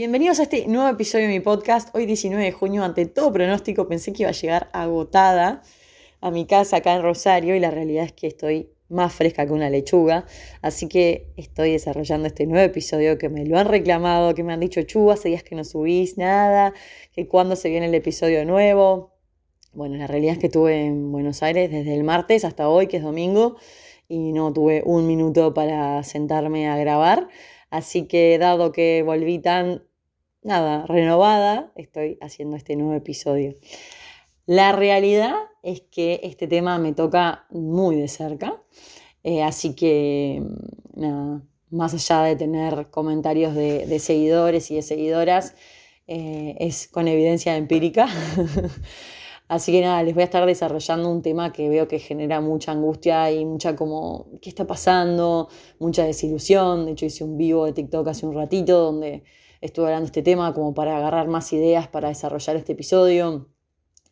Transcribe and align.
Bienvenidos 0.00 0.40
a 0.40 0.44
este 0.44 0.66
nuevo 0.66 0.88
episodio 0.88 1.26
de 1.26 1.34
mi 1.34 1.40
podcast. 1.40 1.94
Hoy 1.94 2.06
19 2.06 2.42
de 2.42 2.52
junio, 2.52 2.84
ante 2.84 3.04
todo 3.04 3.30
pronóstico, 3.34 3.86
pensé 3.86 4.14
que 4.14 4.22
iba 4.22 4.30
a 4.30 4.32
llegar 4.32 4.70
agotada 4.72 5.60
a 6.22 6.30
mi 6.30 6.46
casa 6.46 6.78
acá 6.78 6.94
en 6.94 7.02
Rosario 7.02 7.54
y 7.54 7.60
la 7.60 7.70
realidad 7.70 8.06
es 8.06 8.12
que 8.12 8.26
estoy 8.26 8.70
más 8.88 9.12
fresca 9.12 9.44
que 9.44 9.52
una 9.52 9.68
lechuga. 9.68 10.24
Así 10.62 10.88
que 10.88 11.26
estoy 11.36 11.72
desarrollando 11.72 12.28
este 12.28 12.46
nuevo 12.46 12.64
episodio 12.64 13.18
que 13.18 13.28
me 13.28 13.44
lo 13.44 13.58
han 13.58 13.68
reclamado, 13.68 14.34
que 14.34 14.42
me 14.42 14.54
han 14.54 14.60
dicho, 14.60 14.80
Chu, 14.84 15.10
hace 15.10 15.28
días 15.28 15.42
que 15.42 15.54
no 15.54 15.64
subís 15.64 16.16
nada, 16.16 16.72
que 17.12 17.28
cuándo 17.28 17.54
se 17.54 17.68
viene 17.68 17.84
el 17.84 17.94
episodio 17.94 18.46
nuevo. 18.46 19.12
Bueno, 19.74 19.96
la 19.96 20.06
realidad 20.06 20.32
es 20.32 20.38
que 20.38 20.46
estuve 20.46 20.86
en 20.86 21.12
Buenos 21.12 21.42
Aires 21.42 21.70
desde 21.70 21.94
el 21.94 22.04
martes 22.04 22.46
hasta 22.46 22.70
hoy, 22.70 22.86
que 22.86 22.96
es 22.96 23.02
domingo, 23.02 23.56
y 24.08 24.32
no 24.32 24.50
tuve 24.50 24.82
un 24.82 25.06
minuto 25.06 25.52
para 25.52 26.02
sentarme 26.04 26.70
a 26.70 26.78
grabar. 26.78 27.28
Así 27.68 28.08
que 28.08 28.38
dado 28.38 28.72
que 28.72 29.02
volví 29.04 29.38
tan, 29.38 29.84
nada, 30.42 30.86
renovada, 30.86 31.72
estoy 31.76 32.18
haciendo 32.20 32.56
este 32.56 32.76
nuevo 32.76 32.94
episodio. 32.94 33.54
La 34.46 34.72
realidad 34.72 35.34
es 35.62 35.82
que 35.82 36.20
este 36.22 36.46
tema 36.46 36.78
me 36.78 36.92
toca 36.92 37.46
muy 37.50 37.96
de 37.96 38.08
cerca, 38.08 38.62
eh, 39.22 39.42
así 39.42 39.74
que, 39.74 40.42
nada, 40.94 41.42
más 41.70 41.94
allá 41.94 42.22
de 42.22 42.36
tener 42.36 42.90
comentarios 42.90 43.54
de, 43.54 43.98
seguidores 43.98 44.70
y 44.70 44.76
de 44.76 44.82
seguidoras, 44.82 45.54
eh, 46.06 46.56
es 46.58 46.88
con 46.88 47.06
evidencia 47.06 47.56
empírica. 47.56 48.08
Así 49.50 49.72
que 49.72 49.80
nada, 49.80 50.04
les 50.04 50.14
voy 50.14 50.22
a 50.22 50.26
estar 50.26 50.46
desarrollando 50.46 51.10
un 51.10 51.22
tema 51.22 51.52
que 51.52 51.68
veo 51.68 51.88
que 51.88 51.98
genera 51.98 52.40
mucha 52.40 52.70
angustia 52.70 53.32
y 53.32 53.44
mucha 53.44 53.74
como, 53.74 54.28
¿qué 54.40 54.48
está 54.48 54.64
pasando? 54.64 55.48
Mucha 55.80 56.04
desilusión. 56.04 56.86
De 56.86 56.92
hecho, 56.92 57.06
hice 57.06 57.24
un 57.24 57.36
vivo 57.36 57.66
de 57.66 57.72
TikTok 57.72 58.06
hace 58.06 58.26
un 58.26 58.34
ratito 58.34 58.78
donde 58.78 59.24
estuve 59.60 59.86
hablando 59.86 60.06
este 60.06 60.22
tema 60.22 60.54
como 60.54 60.74
para 60.74 60.96
agarrar 60.96 61.28
más 61.28 61.52
ideas 61.52 61.88
para 61.88 62.08
desarrollar 62.08 62.56
este 62.56 62.72
episodio. 62.72 63.48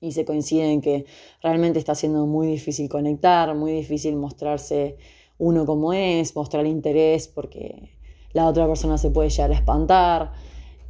Y 0.00 0.12
se 0.12 0.24
coincide 0.24 0.72
en 0.72 0.80
que 0.80 1.06
realmente 1.42 1.78
está 1.80 1.94
siendo 1.94 2.24
muy 2.26 2.46
difícil 2.46 2.88
conectar, 2.88 3.54
muy 3.56 3.72
difícil 3.72 4.14
mostrarse 4.14 4.96
uno 5.38 5.66
como 5.66 5.92
es, 5.92 6.36
mostrar 6.36 6.66
interés 6.66 7.26
porque 7.28 7.90
la 8.32 8.46
otra 8.46 8.66
persona 8.66 8.98
se 8.98 9.10
puede 9.10 9.30
llegar 9.30 9.50
a 9.50 9.54
espantar. 9.54 10.32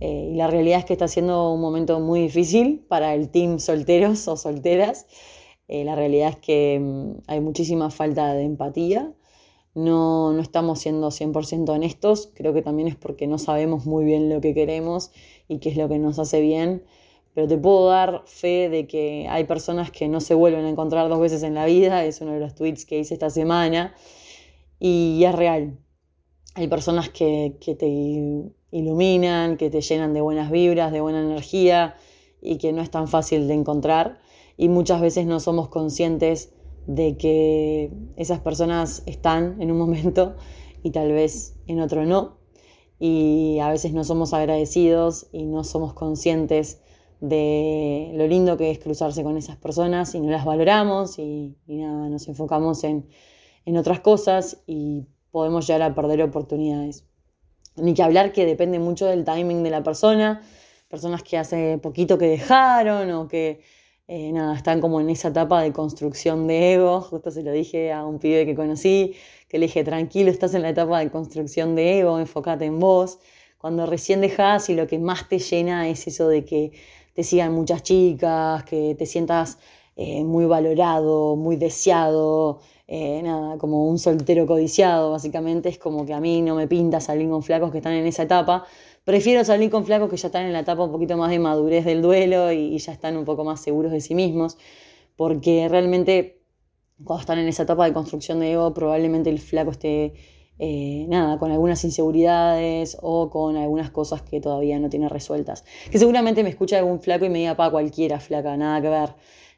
Eh, 0.00 0.30
y 0.32 0.36
la 0.36 0.46
realidad 0.46 0.80
es 0.80 0.84
que 0.84 0.92
está 0.92 1.08
siendo 1.08 1.52
un 1.52 1.60
momento 1.60 2.00
muy 2.00 2.20
difícil 2.20 2.84
para 2.88 3.14
el 3.14 3.30
team 3.30 3.58
solteros 3.58 4.28
o 4.28 4.36
solteras. 4.36 5.06
Eh, 5.68 5.84
la 5.84 5.94
realidad 5.94 6.30
es 6.30 6.36
que 6.36 6.78
mm, 6.80 7.22
hay 7.26 7.40
muchísima 7.40 7.90
falta 7.90 8.34
de 8.34 8.44
empatía. 8.44 9.12
No, 9.78 10.32
no 10.32 10.42
estamos 10.42 10.80
siendo 10.80 11.12
100% 11.12 11.68
honestos. 11.68 12.32
Creo 12.34 12.52
que 12.52 12.62
también 12.62 12.88
es 12.88 12.96
porque 12.96 13.28
no 13.28 13.38
sabemos 13.38 13.86
muy 13.86 14.04
bien 14.04 14.28
lo 14.28 14.40
que 14.40 14.52
queremos 14.52 15.12
y 15.46 15.60
qué 15.60 15.68
es 15.68 15.76
lo 15.76 15.88
que 15.88 16.00
nos 16.00 16.18
hace 16.18 16.40
bien. 16.40 16.82
Pero 17.32 17.46
te 17.46 17.56
puedo 17.58 17.86
dar 17.86 18.24
fe 18.26 18.68
de 18.68 18.88
que 18.88 19.28
hay 19.30 19.44
personas 19.44 19.92
que 19.92 20.08
no 20.08 20.20
se 20.20 20.34
vuelven 20.34 20.64
a 20.64 20.68
encontrar 20.68 21.08
dos 21.08 21.20
veces 21.20 21.44
en 21.44 21.54
la 21.54 21.64
vida. 21.64 22.04
Es 22.04 22.20
uno 22.20 22.32
de 22.32 22.40
los 22.40 22.56
tweets 22.56 22.84
que 22.86 22.98
hice 22.98 23.14
esta 23.14 23.30
semana. 23.30 23.94
Y 24.80 25.22
es 25.22 25.32
real. 25.32 25.78
Hay 26.56 26.66
personas 26.66 27.08
que, 27.10 27.56
que 27.60 27.76
te 27.76 27.86
iluminan, 28.72 29.56
que 29.56 29.70
te 29.70 29.80
llenan 29.80 30.12
de 30.12 30.20
buenas 30.20 30.50
vibras, 30.50 30.90
de 30.90 31.00
buena 31.00 31.20
energía 31.20 31.94
y 32.42 32.58
que 32.58 32.72
no 32.72 32.82
es 32.82 32.90
tan 32.90 33.06
fácil 33.06 33.46
de 33.46 33.54
encontrar. 33.54 34.18
Y 34.56 34.68
muchas 34.68 35.00
veces 35.00 35.24
no 35.24 35.38
somos 35.38 35.68
conscientes 35.68 36.52
de 36.88 37.18
que 37.18 37.92
esas 38.16 38.40
personas 38.40 39.02
están 39.04 39.60
en 39.60 39.70
un 39.70 39.78
momento 39.78 40.34
y 40.82 40.90
tal 40.90 41.12
vez 41.12 41.54
en 41.66 41.80
otro 41.80 42.04
no. 42.04 42.38
Y 42.98 43.58
a 43.60 43.70
veces 43.70 43.92
no 43.92 44.02
somos 44.02 44.32
agradecidos 44.32 45.28
y 45.30 45.44
no 45.44 45.62
somos 45.62 45.92
conscientes 45.92 46.80
de 47.20 48.10
lo 48.14 48.26
lindo 48.26 48.56
que 48.56 48.70
es 48.70 48.78
cruzarse 48.78 49.22
con 49.22 49.36
esas 49.36 49.56
personas 49.56 50.14
y 50.14 50.20
no 50.20 50.30
las 50.30 50.44
valoramos 50.44 51.18
y, 51.18 51.56
nada, 51.66 52.08
nos 52.08 52.26
enfocamos 52.26 52.82
en, 52.84 53.06
en 53.66 53.76
otras 53.76 54.00
cosas 54.00 54.62
y 54.66 55.06
podemos 55.30 55.66
llegar 55.66 55.82
a 55.82 55.94
perder 55.94 56.22
oportunidades. 56.22 57.04
Ni 57.76 57.92
que 57.92 58.02
hablar 58.02 58.32
que 58.32 58.46
depende 58.46 58.78
mucho 58.78 59.06
del 59.06 59.24
timing 59.24 59.62
de 59.62 59.70
la 59.70 59.82
persona, 59.82 60.40
personas 60.88 61.22
que 61.22 61.36
hace 61.36 61.78
poquito 61.78 62.16
que 62.16 62.28
dejaron 62.28 63.10
o 63.10 63.28
que 63.28 63.60
eh, 64.08 64.32
nada, 64.32 64.56
están 64.56 64.80
como 64.80 65.00
en 65.00 65.10
esa 65.10 65.28
etapa 65.28 65.62
de 65.62 65.72
construcción 65.72 66.46
de 66.46 66.74
ego. 66.74 67.00
Justo 67.02 67.30
se 67.30 67.42
lo 67.42 67.52
dije 67.52 67.92
a 67.92 68.04
un 68.06 68.18
pibe 68.18 68.46
que 68.46 68.54
conocí, 68.54 69.14
que 69.48 69.58
le 69.58 69.66
dije, 69.66 69.84
tranquilo, 69.84 70.30
estás 70.30 70.54
en 70.54 70.62
la 70.62 70.70
etapa 70.70 70.98
de 71.00 71.10
construcción 71.10 71.74
de 71.76 72.00
ego, 72.00 72.18
enfócate 72.18 72.64
en 72.64 72.78
vos. 72.80 73.18
Cuando 73.58 73.84
recién 73.86 74.20
dejas 74.22 74.70
y 74.70 74.74
lo 74.74 74.86
que 74.86 74.98
más 74.98 75.28
te 75.28 75.38
llena 75.38 75.88
es 75.88 76.06
eso 76.06 76.28
de 76.28 76.44
que 76.44 76.72
te 77.14 77.22
sigan 77.22 77.52
muchas 77.52 77.82
chicas, 77.82 78.64
que 78.64 78.94
te 78.98 79.04
sientas 79.06 79.58
eh, 79.96 80.24
muy 80.24 80.46
valorado, 80.46 81.36
muy 81.36 81.56
deseado, 81.56 82.60
eh, 82.86 83.20
nada, 83.22 83.58
como 83.58 83.88
un 83.88 83.98
soltero 83.98 84.46
codiciado, 84.46 85.10
básicamente 85.10 85.68
es 85.68 85.78
como 85.78 86.06
que 86.06 86.14
a 86.14 86.20
mí 86.20 86.40
no 86.40 86.54
me 86.54 86.66
pinta 86.66 87.00
salir 87.00 87.28
con 87.28 87.42
flacos 87.42 87.70
que 87.72 87.78
están 87.78 87.92
en 87.92 88.06
esa 88.06 88.22
etapa. 88.22 88.64
Prefiero 89.04 89.44
salir 89.44 89.70
con 89.70 89.84
flacos 89.84 90.10
que 90.10 90.16
ya 90.16 90.28
están 90.28 90.44
en 90.46 90.52
la 90.52 90.60
etapa 90.60 90.84
un 90.84 90.92
poquito 90.92 91.16
más 91.16 91.30
de 91.30 91.38
madurez 91.38 91.84
del 91.84 92.02
duelo 92.02 92.52
y, 92.52 92.76
ya 92.78 92.92
están 92.92 93.16
un 93.16 93.24
poco 93.24 93.44
más 93.44 93.60
seguros 93.60 93.92
de 93.92 94.00
sí 94.00 94.14
mismos, 94.14 94.58
porque 95.16 95.68
realmente 95.68 96.42
cuando 97.04 97.20
están 97.20 97.38
en 97.38 97.48
esa 97.48 97.62
etapa 97.62 97.84
de 97.84 97.92
construcción 97.92 98.40
de 98.40 98.52
ego, 98.52 98.74
probablemente 98.74 99.30
el 99.30 99.38
flaco 99.38 99.70
esté, 99.70 100.14
eh, 100.58 101.06
nada, 101.08 101.38
con 101.38 101.52
algunas 101.52 101.84
inseguridades 101.84 102.98
o 103.00 103.30
con 103.30 103.56
algunas 103.56 103.90
cosas 103.90 104.22
que 104.22 104.40
todavía 104.40 104.78
no 104.78 104.88
tiene 104.90 105.08
resueltas. 105.08 105.64
Que 105.90 105.98
seguramente 105.98 106.42
me 106.42 106.50
escucha 106.50 106.78
algún 106.78 107.00
flaco 107.00 107.24
y 107.24 107.30
me 107.30 107.38
diga, 107.38 107.56
pa, 107.56 107.70
cualquiera 107.70 108.20
flaca, 108.20 108.56
nada 108.56 108.82
que 108.82 108.88
ver, 108.88 109.14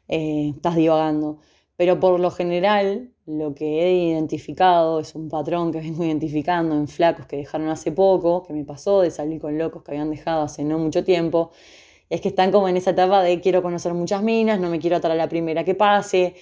eh, 0.07 0.51
estás 0.55 0.75
divagando. 0.75 1.39
Pero 1.77 1.99
por 1.99 2.19
lo 2.19 2.29
general, 2.29 3.11
lo 3.37 3.55
que 3.55 3.83
he 3.83 3.93
identificado 3.93 4.99
es 4.99 5.15
un 5.15 5.29
patrón 5.29 5.71
que 5.71 5.79
vengo 5.79 6.03
identificando 6.03 6.75
en 6.75 6.87
flacos 6.87 7.25
que 7.27 7.37
dejaron 7.37 7.69
hace 7.69 7.91
poco, 7.91 8.43
que 8.43 8.53
me 8.53 8.65
pasó 8.65 9.01
de 9.01 9.11
salir 9.11 9.39
con 9.39 9.57
locos 9.57 9.83
que 9.83 9.91
habían 9.91 10.09
dejado 10.11 10.43
hace 10.43 10.63
no 10.63 10.77
mucho 10.79 11.03
tiempo. 11.03 11.51
Es 12.09 12.21
que 12.21 12.27
están 12.29 12.51
como 12.51 12.67
en 12.67 12.77
esa 12.77 12.91
etapa 12.91 13.23
de 13.23 13.39
quiero 13.39 13.61
conocer 13.61 13.93
muchas 13.93 14.21
minas, 14.21 14.59
no 14.59 14.69
me 14.69 14.79
quiero 14.79 14.97
atar 14.97 15.11
a 15.11 15.15
la 15.15 15.29
primera 15.29 15.63
que 15.63 15.75
pase. 15.75 16.35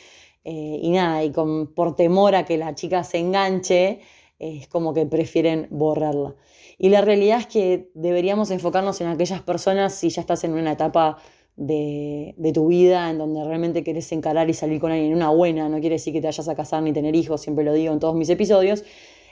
Eh, 0.43 0.79
y 0.81 0.89
nada, 0.91 1.23
y 1.23 1.31
con, 1.31 1.67
por 1.73 1.95
temor 1.95 2.35
a 2.35 2.45
que 2.45 2.57
la 2.57 2.73
chica 2.73 3.03
se 3.03 3.19
enganche, 3.19 3.99
es 4.39 4.67
como 4.67 4.93
que 4.93 5.05
prefieren 5.05 5.67
borrarla. 5.69 6.35
Y 6.77 6.89
la 6.89 7.01
realidad 7.01 7.39
es 7.39 7.47
que 7.47 7.91
deberíamos 7.93 8.51
enfocarnos 8.51 9.01
en 9.01 9.07
aquellas 9.07 9.41
personas 9.41 9.93
si 9.93 10.09
ya 10.09 10.21
estás 10.21 10.43
en 10.45 10.53
una 10.53 10.71
etapa 10.71 11.17
de, 11.59 12.51
tu 12.53 12.67
vida, 12.67 13.09
en 13.09 13.17
donde 13.17 13.43
realmente 13.43 13.83
querés 13.83 14.11
encarar 14.13 14.49
y 14.49 14.53
salir 14.53 14.79
con 14.79 14.91
alguien, 14.91 15.13
una 15.13 15.29
buena, 15.29 15.67
no 15.67 15.79
quiere 15.79 15.95
decir 15.95 16.13
que 16.13 16.21
te 16.21 16.27
vayas 16.27 16.47
a 16.47 16.55
casar 16.55 16.81
ni 16.81 16.93
tener 16.93 17.15
hijos, 17.15 17.41
siempre 17.41 17.65
lo 17.65 17.73
digo 17.73 17.91
en 17.93 17.99
todos 17.99 18.15
mis 18.15 18.29
episodios, 18.29 18.83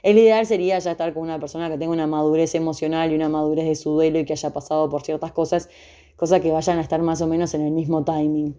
el 0.04 0.18
ideal 0.18 0.46
sería 0.46 0.78
ya 0.80 0.92
estar 0.92 1.14
con 1.14 1.24
una 1.24 1.40
persona 1.40 1.70
que 1.70 1.78
tenga 1.78 1.94
una 1.94 2.06
madurez 2.06 2.54
emocional 2.54 3.12
y 3.12 3.16
una 3.16 3.30
madurez 3.30 3.66
de 3.66 3.76
su 3.76 3.92
duelo 3.92 4.20
y 4.20 4.26
que 4.26 4.34
haya 4.34 4.52
pasado 4.52 4.90
por 4.90 5.04
ciertas 5.04 5.32
cosas, 5.32 5.70
cosas 6.18 6.42
que 6.42 6.52
vayan 6.52 6.78
a 6.78 6.82
estar 6.82 7.02
más 7.02 7.22
o 7.22 7.28
menos 7.28 7.54
en 7.54 7.62
el 7.62 7.72
mismo 7.72 8.04
timing. 8.04 8.56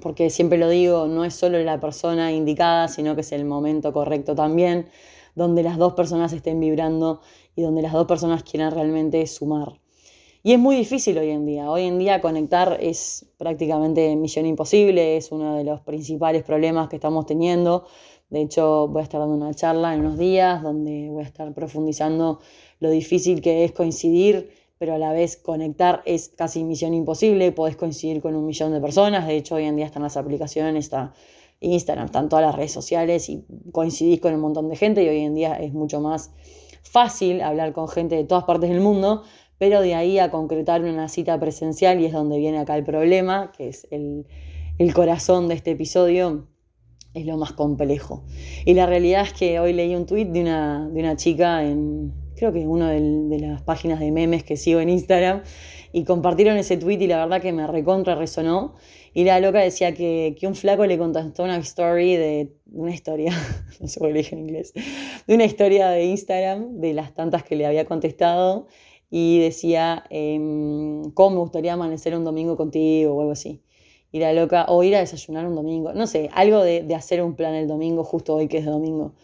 Porque 0.00 0.30
siempre 0.30 0.58
lo 0.58 0.68
digo, 0.68 1.06
no 1.06 1.24
es 1.24 1.34
solo 1.34 1.58
la 1.62 1.80
persona 1.80 2.32
indicada, 2.32 2.88
sino 2.88 3.14
que 3.14 3.20
es 3.20 3.32
el 3.32 3.44
momento 3.44 3.92
correcto 3.92 4.34
también, 4.34 4.88
donde 5.34 5.62
las 5.62 5.76
dos 5.76 5.92
personas 5.92 6.32
estén 6.32 6.58
vibrando 6.58 7.20
y 7.54 7.62
donde 7.62 7.82
las 7.82 7.92
dos 7.92 8.06
personas 8.06 8.42
quieran 8.42 8.72
realmente 8.72 9.26
sumar. 9.26 9.78
Y 10.42 10.52
es 10.52 10.58
muy 10.58 10.76
difícil 10.76 11.18
hoy 11.18 11.30
en 11.30 11.46
día. 11.46 11.68
Hoy 11.68 11.82
en 11.82 11.98
día 11.98 12.20
conectar 12.20 12.78
es 12.80 13.26
prácticamente 13.38 14.14
misión 14.14 14.46
imposible, 14.46 15.16
es 15.16 15.32
uno 15.32 15.56
de 15.56 15.64
los 15.64 15.80
principales 15.80 16.44
problemas 16.44 16.88
que 16.88 16.96
estamos 16.96 17.26
teniendo. 17.26 17.86
De 18.30 18.42
hecho, 18.42 18.86
voy 18.86 19.00
a 19.00 19.02
estar 19.02 19.20
dando 19.20 19.34
una 19.34 19.52
charla 19.52 19.94
en 19.94 20.00
unos 20.00 20.16
días 20.16 20.62
donde 20.62 21.08
voy 21.10 21.24
a 21.24 21.26
estar 21.26 21.52
profundizando 21.54 22.38
lo 22.78 22.90
difícil 22.90 23.40
que 23.40 23.64
es 23.64 23.72
coincidir, 23.72 24.50
pero 24.78 24.94
a 24.94 24.98
la 24.98 25.12
vez 25.12 25.36
conectar 25.36 26.02
es 26.04 26.28
casi 26.28 26.62
misión 26.62 26.94
imposible. 26.94 27.50
Podés 27.50 27.76
coincidir 27.76 28.22
con 28.22 28.36
un 28.36 28.46
millón 28.46 28.72
de 28.72 28.80
personas. 28.80 29.26
De 29.26 29.36
hecho, 29.36 29.56
hoy 29.56 29.64
en 29.64 29.74
día 29.74 29.86
están 29.86 30.04
las 30.04 30.16
aplicaciones, 30.16 30.84
está 30.84 31.14
Instagram, 31.58 32.06
están 32.06 32.28
todas 32.28 32.44
las 32.46 32.54
redes 32.54 32.70
sociales 32.70 33.28
y 33.28 33.44
coincidís 33.72 34.20
con 34.20 34.34
un 34.34 34.40
montón 34.40 34.68
de 34.68 34.76
gente 34.76 35.02
y 35.02 35.08
hoy 35.08 35.18
en 35.18 35.34
día 35.34 35.54
es 35.54 35.72
mucho 35.72 36.00
más 36.00 36.30
fácil 36.82 37.40
hablar 37.40 37.72
con 37.72 37.88
gente 37.88 38.14
de 38.14 38.24
todas 38.24 38.44
partes 38.44 38.70
del 38.70 38.80
mundo, 38.80 39.24
pero 39.58 39.80
de 39.80 39.94
ahí 39.94 40.18
a 40.18 40.30
concretar 40.30 40.82
una 40.82 41.08
cita 41.08 41.38
presencial, 41.38 42.00
y 42.00 42.06
es 42.06 42.12
donde 42.12 42.38
viene 42.38 42.58
acá 42.58 42.76
el 42.76 42.84
problema, 42.84 43.52
que 43.56 43.68
es 43.68 43.86
el, 43.90 44.24
corazón 44.94 45.48
de 45.48 45.54
este 45.54 45.72
episodio, 45.72 46.46
es 47.14 47.26
lo 47.26 47.36
más 47.36 47.52
complejo. 47.52 48.24
Y 48.64 48.74
la 48.74 48.86
realidad 48.86 49.22
es 49.22 49.32
que 49.32 49.58
hoy 49.58 49.72
leí 49.72 49.94
un 49.96 50.06
tweet 50.06 50.26
de 50.26 50.42
una, 50.42 50.88
de 50.88 51.00
una 51.00 51.16
chica 51.16 51.64
en, 51.64 52.12
creo 52.36 52.52
que 52.52 52.66
una 52.66 52.92
de, 52.92 53.38
las 53.40 53.62
páginas 53.62 53.98
de 53.98 54.12
memes 54.12 54.44
que 54.44 54.56
sigo 54.56 54.80
en 54.80 54.88
Instagram, 54.88 55.42
y 55.92 56.04
compartieron 56.04 56.56
ese 56.58 56.76
tweet 56.76 56.98
y 57.00 57.06
la 57.06 57.16
verdad 57.24 57.40
que 57.40 57.52
me 57.52 57.66
recontra 57.66 58.14
resonó. 58.14 58.74
Y 59.14 59.24
la 59.24 59.40
loca 59.40 59.58
decía 59.60 59.94
que, 59.94 60.36
que 60.38 60.46
un 60.46 60.54
flaco 60.54 60.84
le 60.84 60.98
contestó 60.98 61.42
una 61.44 61.56
story 61.56 62.16
de 62.16 62.52
una 62.70 62.92
historia, 62.92 63.32
no 63.80 63.88
sé 63.88 63.98
en 64.04 64.38
inglés, 64.38 64.74
de 65.26 65.34
una 65.34 65.44
historia 65.44 65.88
de 65.88 66.04
Instagram, 66.04 66.78
de 66.78 66.92
las 66.92 67.14
tantas 67.14 67.42
que 67.42 67.56
le 67.56 67.66
había 67.66 67.86
contestado, 67.86 68.66
y 69.10 69.40
decía, 69.40 70.04
em, 70.10 71.10
¿cómo 71.12 71.30
me 71.36 71.40
gustaría 71.40 71.72
amanecer 71.74 72.14
un 72.16 72.24
domingo 72.24 72.56
contigo 72.56 73.14
o 73.14 73.20
algo 73.20 73.32
así? 73.32 73.62
Ir 74.12 74.24
a 74.24 74.32
loca, 74.32 74.66
o 74.68 74.82
ir 74.82 74.96
a 74.96 75.00
desayunar 75.00 75.46
un 75.46 75.54
domingo, 75.54 75.92
no 75.94 76.06
sé, 76.06 76.30
algo 76.32 76.62
de, 76.62 76.94
hacer 76.94 77.22
un 77.22 77.34
plan 77.34 77.54
el 77.54 77.68
domingo, 77.68 78.04
justo 78.04 78.34
hoy 78.34 78.48
que 78.48 78.58
es 78.58 78.64
domingo. 78.66 79.14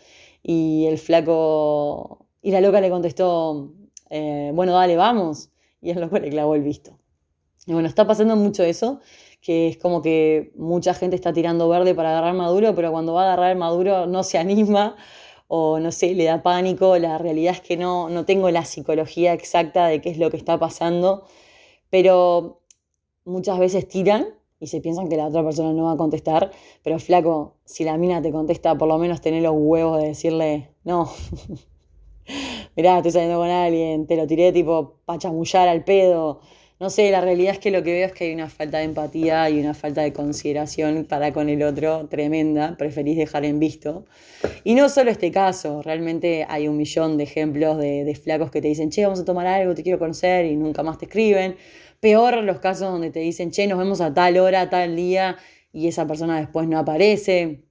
Y 0.43 0.87
el 0.87 0.99
flaco, 0.99 2.27
y 2.43 2.51
la 2.51 2.61
loca 2.61 2.81
le 2.81 2.91
contestó, 2.91 3.73
eh, 4.11 4.53
bueno, 4.55 4.73
dale, 4.73 4.97
vamos. 4.97 5.51
Y 5.81 5.91
el 5.91 6.01
loco 6.01 6.19
le 6.19 6.31
clavó 6.31 6.55
el 6.55 6.63
visto. 6.63 6.99
Y 7.67 7.73
bueno, 7.73 7.89
está 7.89 8.07
pasando 8.07 8.37
mucho 8.37 8.63
eso, 8.63 9.01
que 9.41 9.69
es 9.69 9.79
como 9.79 10.03
que 10.03 10.53
mucha 10.57 10.95
gente 10.95 11.17
está 11.17 11.33
tirando 11.33 11.69
verde 11.69 11.95
para 11.95 12.11
agarrar 12.11 12.35
maduro, 12.35 12.75
pero 12.75 12.91
cuando 12.93 13.15
va 13.15 13.23
a 13.23 13.33
agarrar 13.33 13.57
maduro 13.57 14.07
no 14.07 14.23
se 14.23 14.39
anima 14.45 14.97
o 15.49 15.79
no 15.79 15.93
sé, 15.93 16.15
le 16.15 16.25
da 16.25 16.43
pánico. 16.43 16.99
La 16.99 17.19
realidad 17.19 17.55
es 17.55 17.61
que 17.61 17.77
no, 17.77 18.09
no 18.09 18.25
tengo 18.25 18.51
la 18.51 18.65
psicología 18.65 19.33
exacta 19.33 19.87
de 19.87 20.01
qué 20.01 20.11
es 20.11 20.19
lo 20.19 20.31
que 20.31 20.37
está 20.37 20.59
pasando, 20.59 21.25
pero 21.91 22.61
muchas 23.25 23.59
veces 23.59 23.89
tiran 23.89 24.27
y 24.61 24.67
se 24.69 24.81
piensan 24.81 25.09
que 25.09 25.17
la 25.17 25.27
otra 25.27 25.45
persona 25.45 25.73
no 25.73 25.85
va 25.85 25.93
a 25.93 25.97
contestar, 25.97 26.51
pero 26.83 26.99
flaco, 26.99 27.57
si 27.65 27.85
la 27.85 27.99
mina 27.99 28.23
te 28.23 28.33
contesta, 28.33 28.77
por 28.77 28.89
lo 28.89 28.99
menos 28.99 29.21
tener 29.21 29.43
los 29.43 29.53
huevos 29.55 30.01
de 30.01 30.09
decirle, 30.09 30.71
no, 30.85 31.11
mirá, 32.77 32.97
estoy 32.99 33.13
saliendo 33.13 33.39
con 33.39 33.51
alguien, 33.51 34.07
te 34.07 34.17
lo 34.17 34.27
tiré 34.27 34.53
tipo 34.53 35.01
para 35.05 35.19
chamullar 35.19 35.69
al 35.69 35.85
pedo. 35.85 36.41
No 36.81 36.91
sé, 36.91 37.13
la 37.13 37.21
realidad 37.21 37.53
es 37.53 37.61
que 37.61 37.71
lo 37.71 37.85
que 37.85 37.93
veo 37.93 38.07
es 38.07 38.13
que 38.13 38.25
hay 38.25 38.35
una 38.35 38.49
falta 38.49 38.79
de 38.79 38.85
empatía 38.85 39.49
y 39.49 39.61
una 39.61 39.75
falta 39.75 40.03
de 40.03 40.13
consideración 40.13 41.05
para 41.05 41.33
con 41.33 41.49
el 41.49 41.63
otro 41.63 42.09
tremenda, 42.09 42.77
preferís 42.77 43.17
dejar 43.17 43.45
en 43.45 43.61
visto. 43.61 44.07
Y 44.65 44.75
no 44.75 44.89
solo 44.89 45.13
este 45.13 45.31
caso, 45.31 45.83
realmente 45.83 46.45
hay 46.49 46.67
un 46.67 46.77
millón 46.77 47.17
de 47.17 47.25
ejemplos 47.25 47.79
de, 47.79 48.19
flacos 48.21 48.51
que 48.51 48.61
te 48.61 48.67
dicen, 48.69 48.91
che, 48.91 49.05
vamos 49.05 49.21
a 49.21 49.25
tomar 49.25 49.47
algo, 49.47 49.73
te 49.77 49.85
quiero 49.85 50.01
conocer 50.01 50.47
y 50.47 50.57
nunca 50.57 50.83
más 50.83 50.99
te 50.99 51.05
escriben. 51.05 51.57
Peor 52.01 52.43
los 52.43 52.59
casos 52.59 52.91
donde 52.91 53.11
te 53.11 53.21
dicen, 53.21 53.53
che, 53.53 53.69
nos 53.69 53.79
vemos 53.79 54.01
a 54.01 54.13
tal 54.13 54.37
hora, 54.37 54.69
tal 54.69 54.97
día, 54.97 55.37
y 55.73 55.87
esa 55.87 56.09
persona 56.09 56.41
después 56.41 56.67
no 56.67 56.79
aparece. 56.79 57.67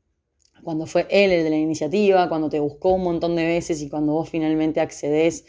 Cuando 0.64 0.86
fue 0.86 1.08
él 1.10 1.32
el 1.32 1.44
de 1.44 1.50
la 1.50 1.58
iniciativa, 1.58 2.30
cuando 2.30 2.50
te 2.50 2.62
buscó 2.62 2.94
un 2.94 3.04
montón 3.04 3.36
de 3.36 3.46
veces 3.46 3.82
y 3.82 3.90
cuando 3.90 4.14
vos 4.14 4.30
finalmente 4.30 4.80
accedes, 4.80 5.44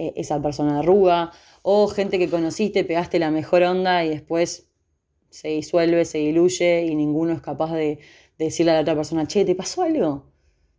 eh, 0.00 0.12
esa 0.16 0.40
persona 0.40 0.78
arruga. 0.78 1.30
O 1.62 1.86
gente 1.88 2.18
que 2.18 2.30
conociste, 2.30 2.84
pegaste 2.84 3.18
la 3.18 3.30
mejor 3.30 3.62
onda 3.64 4.04
y 4.04 4.08
después 4.08 4.70
se 5.28 5.48
disuelve, 5.48 6.04
se 6.06 6.18
diluye 6.18 6.86
y 6.86 6.94
ninguno 6.94 7.32
es 7.34 7.42
capaz 7.42 7.72
de, 7.74 7.98
de 8.38 8.44
decirle 8.46 8.72
a 8.72 8.76
la 8.76 8.80
otra 8.80 8.94
persona, 8.94 9.26
che, 9.26 9.44
¿te 9.44 9.54
pasó 9.54 9.82
algo? 9.82 10.24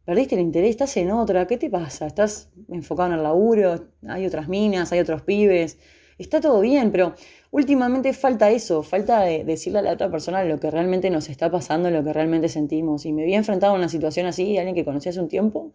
¿Perdiste 0.05 0.33
el 0.33 0.41
interés? 0.41 0.71
¿Estás 0.71 0.97
en 0.97 1.11
otra? 1.11 1.45
¿Qué 1.45 1.57
te 1.57 1.69
pasa? 1.69 2.07
¿Estás 2.07 2.49
enfocado 2.69 3.09
en 3.09 3.15
el 3.17 3.23
laburo? 3.23 3.89
¿Hay 4.07 4.25
otras 4.25 4.47
minas? 4.47 4.91
¿Hay 4.91 4.99
otros 4.99 5.21
pibes? 5.21 5.77
Está 6.17 6.41
todo 6.41 6.59
bien, 6.61 6.91
pero 6.91 7.13
últimamente 7.51 8.13
falta 8.13 8.49
eso, 8.49 8.81
falta 8.81 9.21
de 9.21 9.43
decirle 9.43 9.79
a 9.79 9.81
la 9.83 9.93
otra 9.93 10.09
persona 10.09 10.43
lo 10.43 10.59
que 10.59 10.71
realmente 10.71 11.11
nos 11.11 11.29
está 11.29 11.51
pasando, 11.51 11.91
lo 11.91 12.03
que 12.03 12.11
realmente 12.11 12.49
sentimos. 12.49 13.05
Y 13.05 13.13
me 13.13 13.23
vi 13.23 13.35
enfrentado 13.35 13.73
a 13.73 13.75
una 13.75 13.89
situación 13.89 14.25
así, 14.25 14.57
alguien 14.57 14.75
que 14.75 14.83
conocí 14.83 15.09
hace 15.09 15.19
un 15.19 15.27
tiempo, 15.27 15.73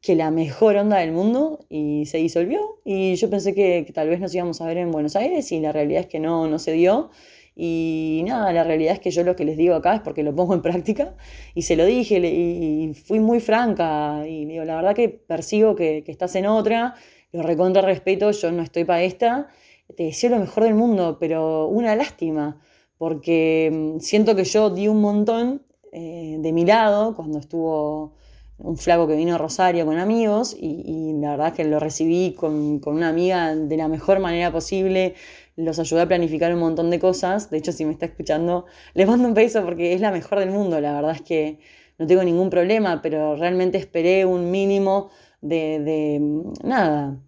que 0.00 0.14
la 0.14 0.30
mejor 0.30 0.76
onda 0.76 0.98
del 0.98 1.12
mundo 1.12 1.66
y 1.68 2.06
se 2.06 2.18
disolvió. 2.18 2.80
Y 2.84 3.14
yo 3.16 3.30
pensé 3.30 3.54
que, 3.54 3.86
tal 3.94 4.08
vez 4.08 4.20
nos 4.20 4.34
íbamos 4.34 4.60
a 4.60 4.66
ver 4.66 4.78
en 4.78 4.90
Buenos 4.90 5.16
Aires 5.16 5.52
y 5.52 5.60
la 5.60 5.72
realidad 5.72 6.02
es 6.02 6.06
que 6.06 6.20
no, 6.20 6.48
no 6.48 6.58
se 6.58 6.72
dio. 6.72 7.10
Y 7.54 8.22
nada, 8.26 8.52
la 8.52 8.64
realidad 8.64 8.94
es 8.94 9.00
que 9.00 9.10
yo 9.10 9.22
lo 9.22 9.36
que 9.36 9.44
les 9.44 9.56
digo 9.56 9.74
acá 9.74 9.96
es 9.96 10.00
porque 10.00 10.22
lo 10.22 10.34
pongo 10.34 10.54
en 10.54 10.62
práctica 10.62 11.14
y 11.54 11.62
se 11.62 11.76
lo 11.76 11.84
dije 11.84 12.18
y 12.18 12.94
fui 12.94 13.20
muy 13.20 13.40
franca 13.40 14.26
y 14.26 14.46
digo, 14.46 14.64
la 14.64 14.76
verdad 14.76 14.94
que 14.94 15.08
percibo 15.08 15.74
que, 15.74 16.02
que 16.04 16.12
estás 16.12 16.34
en 16.36 16.46
otra, 16.46 16.94
lo 17.32 17.42
recontra 17.42 17.82
respeto, 17.82 18.30
yo 18.30 18.50
no 18.52 18.62
estoy 18.62 18.84
para 18.84 19.02
esta 19.02 19.48
te 19.96 20.04
deseo 20.04 20.30
lo 20.30 20.38
mejor 20.38 20.64
del 20.64 20.74
mundo, 20.74 21.16
pero 21.18 21.66
una 21.66 21.96
lástima, 21.96 22.60
porque 22.98 23.70
mm, 23.72 24.00
siento 24.00 24.36
que 24.36 24.44
yo 24.44 24.70
di 24.70 24.88
un 24.88 25.00
montón 25.00 25.62
eh, 25.92 26.36
de 26.38 26.52
mi 26.52 26.64
lado 26.64 27.14
cuando 27.16 27.38
estuvo 27.38 28.14
un 28.62 28.76
flaco 28.76 29.06
que 29.06 29.16
vino 29.16 29.34
a 29.34 29.38
Rosario 29.38 29.86
con 29.86 29.98
amigos 29.98 30.56
y, 30.58 31.14
la 31.20 31.30
verdad 31.30 31.48
es 31.48 31.54
que 31.54 31.64
lo 31.64 31.80
recibí 31.80 32.34
con, 32.34 32.78
con, 32.78 32.96
una 32.96 33.08
amiga 33.08 33.54
de 33.54 33.76
la 33.76 33.88
mejor 33.88 34.20
manera 34.20 34.52
posible, 34.52 35.14
los 35.56 35.78
ayudé 35.78 36.02
a 36.02 36.08
planificar 36.08 36.52
un 36.52 36.60
montón 36.60 36.90
de 36.90 36.98
cosas, 36.98 37.50
de 37.50 37.58
hecho 37.58 37.72
si 37.72 37.84
me 37.84 37.92
está 37.92 38.06
escuchando, 38.06 38.66
les 38.94 39.06
mando 39.06 39.28
un 39.28 39.34
beso 39.34 39.64
porque 39.64 39.94
es 39.94 40.00
la 40.00 40.10
mejor 40.10 40.38
del 40.38 40.50
mundo, 40.50 40.80
la 40.80 40.92
verdad 40.94 41.12
es 41.12 41.22
que 41.22 41.58
no 41.98 42.06
tengo 42.06 42.22
ningún 42.22 42.50
problema, 42.50 43.02
pero 43.02 43.36
realmente 43.36 43.78
esperé 43.78 44.24
un 44.24 44.50
mínimo 44.50 45.10
de, 45.40 45.80
de 45.80 46.42
nada, 46.64 47.18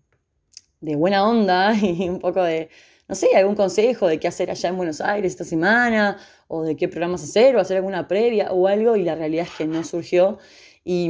de 0.80 0.96
buena 0.96 1.28
onda 1.28 1.74
y 1.80 2.08
un 2.08 2.18
poco 2.18 2.42
de, 2.42 2.68
no 3.08 3.14
sé, 3.14 3.34
algún 3.36 3.54
consejo 3.54 4.06
de 4.06 4.18
qué 4.18 4.28
hacer 4.28 4.50
allá 4.50 4.68
en 4.68 4.76
Buenos 4.76 5.00
Aires 5.00 5.32
esta 5.32 5.44
semana, 5.44 6.18
o 6.48 6.62
de 6.64 6.76
qué 6.76 6.88
programas 6.88 7.22
hacer, 7.22 7.56
o 7.56 7.60
hacer 7.60 7.78
alguna 7.78 8.08
previa 8.08 8.52
o 8.52 8.66
algo, 8.68 8.96
y 8.96 9.04
la 9.04 9.14
realidad 9.14 9.46
es 9.46 9.56
que 9.56 9.66
no 9.66 9.84
surgió. 9.84 10.38
Y, 10.84 11.08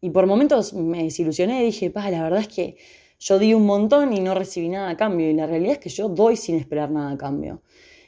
y 0.00 0.10
por 0.10 0.26
momentos 0.26 0.74
me 0.74 1.04
desilusioné 1.04 1.62
dije, 1.64 1.90
pa, 1.90 2.10
la 2.10 2.22
verdad 2.22 2.40
es 2.40 2.48
que 2.48 2.76
yo 3.18 3.38
di 3.38 3.54
un 3.54 3.64
montón 3.64 4.12
y 4.12 4.20
no 4.20 4.34
recibí 4.34 4.68
nada 4.68 4.90
a 4.90 4.96
cambio, 4.96 5.30
y 5.30 5.34
la 5.34 5.46
realidad 5.46 5.72
es 5.74 5.78
que 5.78 5.88
yo 5.88 6.08
doy 6.08 6.36
sin 6.36 6.56
esperar 6.56 6.90
nada 6.90 7.12
a 7.12 7.16
cambio. 7.16 7.62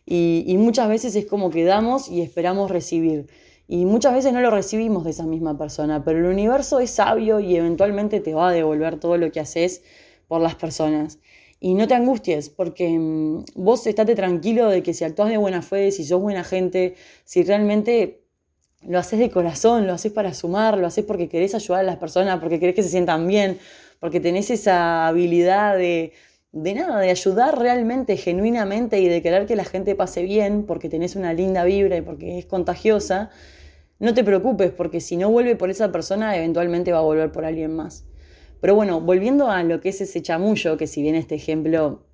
Y, 0.04 0.44
y 0.46 0.56
muchas 0.58 0.88
veces 0.88 1.16
es 1.16 1.26
como 1.26 1.50
que 1.50 1.64
damos 1.64 2.08
y 2.08 2.20
esperamos 2.20 2.70
recibir. 2.70 3.26
Y 3.68 3.84
muchas 3.84 4.14
veces 4.14 4.32
no 4.32 4.40
lo 4.40 4.50
recibimos 4.50 5.04
de 5.04 5.10
esa 5.10 5.26
misma 5.26 5.58
persona, 5.58 6.04
pero 6.04 6.18
el 6.18 6.26
universo 6.26 6.78
es 6.78 6.90
sabio 6.90 7.40
y 7.40 7.56
eventualmente 7.56 8.20
te 8.20 8.34
va 8.34 8.50
a 8.50 8.52
devolver 8.52 9.00
todo 9.00 9.16
lo 9.16 9.32
que 9.32 9.40
haces 9.40 9.82
por 10.28 10.40
las 10.40 10.54
personas. 10.54 11.18
Y 11.58 11.74
no 11.74 11.88
te 11.88 11.94
angusties, 11.94 12.50
porque 12.50 12.88
mm, 12.98 13.44
vos 13.54 13.86
estate 13.86 14.14
tranquilo 14.14 14.68
de 14.68 14.82
que 14.82 14.94
si 14.94 15.04
actúas 15.04 15.30
de 15.30 15.38
buena 15.38 15.62
fe, 15.62 15.90
si 15.90 16.04
sos 16.04 16.20
buena 16.20 16.44
gente, 16.44 16.94
si 17.24 17.42
realmente 17.42 18.25
lo 18.88 18.98
haces 18.98 19.18
de 19.18 19.30
corazón, 19.30 19.86
lo 19.86 19.92
haces 19.92 20.12
para 20.12 20.32
sumar, 20.34 20.78
lo 20.78 20.86
haces 20.86 21.04
porque 21.04 21.28
querés 21.28 21.54
ayudar 21.54 21.80
a 21.80 21.84
las 21.84 21.96
personas, 21.96 22.38
porque 22.40 22.60
querés 22.60 22.74
que 22.74 22.82
se 22.82 22.88
sientan 22.88 23.26
bien, 23.26 23.58
porque 24.00 24.20
tenés 24.20 24.50
esa 24.50 25.06
habilidad 25.06 25.76
de, 25.76 26.12
de 26.52 26.74
nada, 26.74 27.00
de 27.00 27.10
ayudar 27.10 27.58
realmente, 27.58 28.16
genuinamente 28.16 29.00
y 29.00 29.08
de 29.08 29.22
querer 29.22 29.46
que 29.46 29.56
la 29.56 29.64
gente 29.64 29.94
pase 29.94 30.22
bien, 30.22 30.64
porque 30.64 30.88
tenés 30.88 31.16
una 31.16 31.32
linda 31.32 31.64
vibra 31.64 31.96
y 31.96 32.02
porque 32.02 32.38
es 32.38 32.46
contagiosa, 32.46 33.30
no 33.98 34.14
te 34.14 34.22
preocupes, 34.24 34.70
porque 34.70 35.00
si 35.00 35.16
no 35.16 35.30
vuelve 35.30 35.56
por 35.56 35.70
esa 35.70 35.90
persona, 35.90 36.36
eventualmente 36.36 36.92
va 36.92 36.98
a 36.98 37.02
volver 37.02 37.32
por 37.32 37.44
alguien 37.44 37.74
más. 37.74 38.04
Pero 38.60 38.74
bueno, 38.74 39.00
volviendo 39.00 39.50
a 39.50 39.62
lo 39.62 39.80
que 39.80 39.88
es 39.90 40.00
ese 40.00 40.22
chamullo, 40.22 40.76
que 40.76 40.86
si 40.86 41.02
bien 41.02 41.14
este 41.14 41.34
ejemplo 41.34 42.06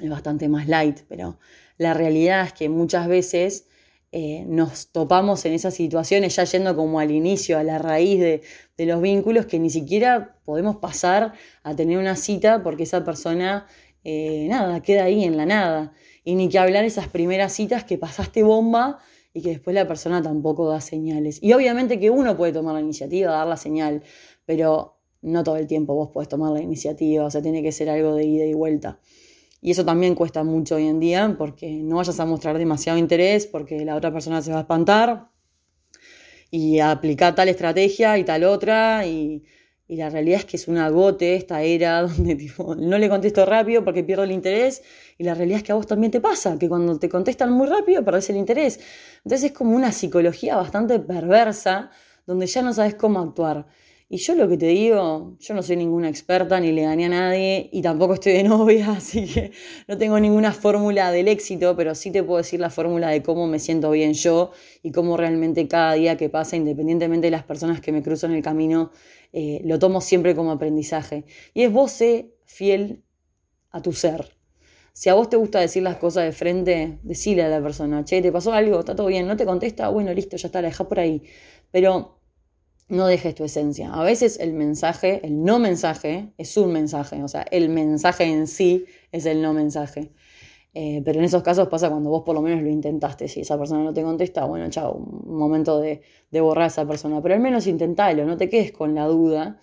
es 0.00 0.10
bastante 0.10 0.48
más 0.48 0.68
light, 0.68 1.00
pero 1.08 1.38
la 1.76 1.94
realidad 1.94 2.46
es 2.46 2.52
que 2.52 2.68
muchas 2.68 3.08
veces 3.08 3.66
eh, 4.14 4.44
nos 4.46 4.88
topamos 4.88 5.42
en 5.46 5.54
esas 5.54 5.72
situaciones 5.72 6.36
ya 6.36 6.44
yendo 6.44 6.76
como 6.76 7.00
al 7.00 7.10
inicio, 7.10 7.58
a 7.58 7.64
la 7.64 7.78
raíz 7.78 8.20
de, 8.20 8.42
los 8.76 9.00
vínculos, 9.00 9.46
que 9.46 9.58
ni 9.58 9.70
siquiera 9.70 10.36
podemos 10.44 10.76
pasar 10.76 11.32
a 11.62 11.74
tener 11.74 11.96
una 11.96 12.14
cita 12.16 12.62
porque 12.62 12.82
esa 12.82 13.04
persona, 13.04 13.66
eh, 14.04 14.46
nada, 14.50 14.82
queda 14.82 15.04
ahí 15.04 15.24
en 15.24 15.38
la 15.38 15.46
nada. 15.46 15.94
Y 16.24 16.34
ni 16.34 16.50
que 16.50 16.58
hablar 16.58 16.84
esas 16.84 17.08
primeras 17.08 17.54
citas 17.54 17.84
que 17.84 17.96
pasaste 17.96 18.42
bomba 18.42 18.98
y 19.32 19.40
que 19.40 19.50
después 19.50 19.72
la 19.72 19.88
persona 19.88 20.20
tampoco 20.20 20.68
da 20.68 20.82
señales. 20.82 21.38
Y 21.42 21.54
obviamente 21.54 21.98
que 21.98 22.10
uno 22.10 22.36
puede 22.36 22.52
tomar 22.52 22.74
la 22.74 22.80
iniciativa, 22.80 23.32
dar 23.32 23.46
la 23.46 23.56
señal, 23.56 24.02
pero 24.44 24.98
no 25.22 25.42
todo 25.42 25.56
el 25.56 25.66
tiempo 25.66 25.94
vos 25.94 26.10
podés 26.10 26.28
tomar 26.28 26.52
la 26.52 26.60
iniciativa, 26.60 27.24
o 27.24 27.30
sea, 27.30 27.40
tiene 27.40 27.62
que 27.62 27.72
ser 27.72 27.88
algo 27.88 28.14
de 28.14 28.24
ida 28.24 28.44
y 28.44 28.52
vuelta. 28.52 28.98
Y 29.64 29.70
eso 29.70 29.84
también 29.84 30.16
cuesta 30.16 30.42
mucho 30.42 30.74
hoy 30.74 30.88
en 30.88 30.98
día 30.98 31.36
porque 31.38 31.70
no 31.70 31.96
vayas 31.96 32.18
a 32.18 32.26
mostrar 32.26 32.58
demasiado 32.58 32.98
interés 32.98 33.46
porque 33.46 33.84
la 33.84 33.94
otra 33.94 34.12
persona 34.12 34.42
se 34.42 34.50
va 34.50 34.58
a 34.58 34.60
espantar 34.62 35.28
y 36.50 36.80
aplicar 36.80 37.34
tal 37.36 37.48
estrategia 37.48 38.18
y 38.18 38.24
tal 38.24 38.42
otra 38.42 39.06
y, 39.06 39.44
y 39.86 39.96
la 39.96 40.10
realidad 40.10 40.40
es 40.40 40.44
que 40.46 40.56
es 40.56 40.66
un 40.66 40.78
agote 40.78 41.36
esta 41.36 41.62
era 41.62 42.02
donde 42.06 42.34
tipo, 42.34 42.74
no 42.74 42.98
le 42.98 43.08
contesto 43.08 43.46
rápido 43.46 43.84
porque 43.84 44.02
pierdo 44.02 44.24
el 44.24 44.32
interés 44.32 44.82
y 45.16 45.22
la 45.22 45.34
realidad 45.34 45.58
es 45.58 45.62
que 45.62 45.72
a 45.72 45.76
vos 45.76 45.86
también 45.86 46.10
te 46.10 46.20
pasa, 46.20 46.58
que 46.58 46.68
cuando 46.68 46.98
te 46.98 47.08
contestan 47.08 47.52
muy 47.52 47.68
rápido 47.68 48.04
perdés 48.04 48.30
el 48.30 48.38
interés. 48.38 48.80
Entonces 49.18 49.50
es 49.50 49.56
como 49.56 49.76
una 49.76 49.92
psicología 49.92 50.56
bastante 50.56 50.98
perversa 50.98 51.90
donde 52.26 52.46
ya 52.46 52.62
no 52.62 52.74
sabes 52.74 52.96
cómo 52.96 53.20
actuar. 53.20 53.66
Y 54.12 54.18
yo 54.18 54.34
lo 54.34 54.46
que 54.46 54.58
te 54.58 54.66
digo, 54.66 55.38
yo 55.40 55.54
no 55.54 55.62
soy 55.62 55.76
ninguna 55.76 56.10
experta 56.10 56.60
ni 56.60 56.70
le 56.70 56.82
gané 56.82 57.06
a 57.06 57.08
nadie 57.08 57.70
y 57.72 57.80
tampoco 57.80 58.12
estoy 58.12 58.34
de 58.34 58.42
novia, 58.42 58.92
así 58.98 59.24
que 59.24 59.52
no 59.88 59.96
tengo 59.96 60.20
ninguna 60.20 60.52
fórmula 60.52 61.10
del 61.10 61.28
éxito, 61.28 61.74
pero 61.76 61.94
sí 61.94 62.10
te 62.10 62.22
puedo 62.22 62.36
decir 62.36 62.60
la 62.60 62.68
fórmula 62.68 63.08
de 63.08 63.22
cómo 63.22 63.46
me 63.46 63.58
siento 63.58 63.90
bien 63.90 64.12
yo 64.12 64.50
y 64.82 64.92
cómo 64.92 65.16
realmente 65.16 65.66
cada 65.66 65.94
día 65.94 66.18
que 66.18 66.28
pasa, 66.28 66.56
independientemente 66.56 67.28
de 67.28 67.30
las 67.30 67.44
personas 67.44 67.80
que 67.80 67.90
me 67.90 68.02
cruzan 68.02 68.32
el 68.32 68.42
camino, 68.42 68.90
eh, 69.32 69.62
lo 69.64 69.78
tomo 69.78 70.02
siempre 70.02 70.34
como 70.34 70.50
aprendizaje. 70.50 71.24
Y 71.54 71.62
es 71.62 71.72
vos 71.72 71.90
sé 71.92 72.34
fiel 72.44 73.02
a 73.70 73.80
tu 73.80 73.94
ser. 73.94 74.36
Si 74.92 75.08
a 75.08 75.14
vos 75.14 75.30
te 75.30 75.38
gusta 75.38 75.58
decir 75.58 75.82
las 75.82 75.96
cosas 75.96 76.24
de 76.24 76.32
frente, 76.32 76.98
decile 77.02 77.44
a 77.44 77.48
la 77.48 77.62
persona, 77.62 78.04
che, 78.04 78.20
¿te 78.20 78.30
pasó 78.30 78.52
algo? 78.52 78.80
¿Está 78.80 78.94
todo 78.94 79.06
bien? 79.06 79.26
¿No 79.26 79.38
te 79.38 79.46
contesta? 79.46 79.88
Bueno, 79.88 80.12
listo, 80.12 80.36
ya 80.36 80.48
está, 80.48 80.60
la 80.60 80.68
deja 80.68 80.86
por 80.86 81.00
ahí. 81.00 81.22
Pero 81.70 82.21
no 82.88 83.06
dejes 83.06 83.34
tu 83.34 83.44
esencia. 83.44 83.92
A 83.92 84.02
veces 84.02 84.38
el 84.38 84.52
mensaje, 84.52 85.20
el 85.24 85.44
no 85.44 85.58
mensaje, 85.58 86.32
es 86.38 86.56
un 86.56 86.72
mensaje, 86.72 87.22
o 87.22 87.28
sea, 87.28 87.42
el 87.50 87.68
mensaje 87.68 88.24
en 88.24 88.46
sí 88.46 88.84
es 89.12 89.26
el 89.26 89.42
no 89.42 89.52
mensaje. 89.52 90.12
Eh, 90.74 91.02
pero 91.04 91.18
en 91.18 91.26
esos 91.26 91.42
casos 91.42 91.68
pasa 91.68 91.90
cuando 91.90 92.08
vos 92.08 92.22
por 92.24 92.34
lo 92.34 92.42
menos 92.42 92.62
lo 92.62 92.70
intentaste. 92.70 93.28
Si 93.28 93.40
esa 93.40 93.58
persona 93.58 93.82
no 93.84 93.92
te 93.92 94.02
contesta, 94.02 94.44
bueno, 94.44 94.68
chao, 94.70 94.94
un 94.94 95.36
momento 95.36 95.80
de, 95.80 96.02
de 96.30 96.40
borrar 96.40 96.64
a 96.64 96.66
esa 96.68 96.86
persona. 96.86 97.20
Pero 97.22 97.34
al 97.34 97.40
menos 97.40 97.66
intentalo, 97.66 98.24
no 98.24 98.36
te 98.36 98.48
quedes 98.48 98.72
con 98.72 98.94
la 98.94 99.06
duda, 99.06 99.60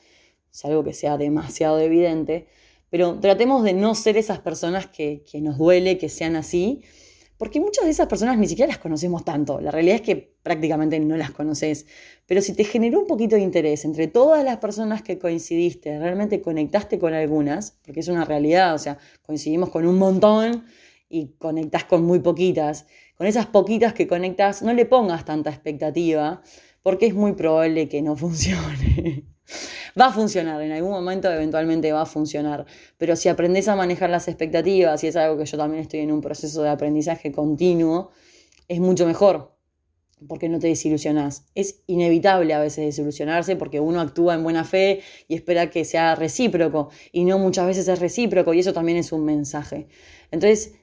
es 0.51 0.65
algo 0.65 0.83
que 0.83 0.93
sea 0.93 1.17
demasiado 1.17 1.79
evidente. 1.79 2.47
Pero 2.89 3.19
tratemos 3.19 3.63
de 3.63 3.73
no 3.73 3.95
ser 3.95 4.17
esas 4.17 4.39
personas 4.39 4.87
que, 4.87 5.23
que 5.29 5.41
nos 5.41 5.57
duele 5.57 5.97
que 5.97 6.09
sean 6.09 6.35
así, 6.35 6.81
porque 7.39 7.61
muchas 7.61 7.85
de 7.85 7.91
esas 7.91 8.07
personas 8.07 8.37
ni 8.37 8.47
siquiera 8.47 8.67
las 8.67 8.79
conocemos 8.79 9.23
tanto. 9.23 9.61
La 9.61 9.71
realidad 9.71 9.95
es 9.95 10.01
que 10.01 10.35
prácticamente 10.43 10.99
no 10.99 11.15
las 11.15 11.31
conoces. 11.31 11.85
Pero 12.25 12.41
si 12.41 12.53
te 12.53 12.65
generó 12.65 12.99
un 12.99 13.07
poquito 13.07 13.37
de 13.37 13.41
interés 13.41 13.85
entre 13.85 14.07
todas 14.07 14.43
las 14.43 14.57
personas 14.57 15.01
que 15.03 15.17
coincidiste, 15.17 15.97
realmente 15.97 16.41
conectaste 16.41 16.99
con 16.99 17.13
algunas, 17.13 17.79
porque 17.85 18.01
es 18.01 18.09
una 18.09 18.25
realidad, 18.25 18.75
o 18.75 18.77
sea, 18.77 18.97
coincidimos 19.21 19.69
con 19.69 19.87
un 19.87 19.97
montón 19.97 20.65
y 21.07 21.29
conectas 21.37 21.85
con 21.85 22.03
muy 22.03 22.19
poquitas. 22.19 22.87
Con 23.15 23.25
esas 23.25 23.45
poquitas 23.45 23.93
que 23.93 24.05
conectas, 24.05 24.61
no 24.61 24.73
le 24.73 24.85
pongas 24.85 25.23
tanta 25.23 25.49
expectativa, 25.49 26.41
porque 26.83 27.05
es 27.05 27.13
muy 27.13 27.33
probable 27.33 27.87
que 27.87 28.01
no 28.01 28.17
funcione. 28.17 29.23
Va 29.99 30.07
a 30.07 30.13
funcionar, 30.13 30.61
en 30.61 30.71
algún 30.71 30.91
momento 30.91 31.31
eventualmente 31.31 31.91
va 31.91 32.03
a 32.03 32.05
funcionar, 32.05 32.65
pero 32.97 33.15
si 33.15 33.29
aprendes 33.29 33.67
a 33.67 33.75
manejar 33.75 34.09
las 34.09 34.27
expectativas, 34.27 35.03
y 35.03 35.07
es 35.07 35.15
algo 35.15 35.37
que 35.37 35.45
yo 35.45 35.57
también 35.57 35.81
estoy 35.81 36.01
en 36.01 36.11
un 36.11 36.21
proceso 36.21 36.61
de 36.61 36.69
aprendizaje 36.69 37.31
continuo, 37.31 38.11
es 38.67 38.79
mucho 38.79 39.05
mejor, 39.05 39.55
porque 40.27 40.49
no 40.49 40.59
te 40.59 40.67
desilusionas. 40.67 41.45
Es 41.55 41.81
inevitable 41.87 42.53
a 42.53 42.59
veces 42.59 42.85
desilusionarse 42.85 43.55
porque 43.55 43.79
uno 43.79 44.01
actúa 44.01 44.35
en 44.35 44.43
buena 44.43 44.63
fe 44.63 45.01
y 45.27 45.35
espera 45.35 45.69
que 45.69 45.85
sea 45.85 46.15
recíproco, 46.15 46.89
y 47.11 47.23
no 47.23 47.39
muchas 47.39 47.65
veces 47.65 47.87
es 47.87 47.99
recíproco, 47.99 48.53
y 48.53 48.59
eso 48.59 48.73
también 48.73 48.97
es 48.97 49.11
un 49.11 49.25
mensaje. 49.25 49.87
Entonces, 50.31 50.73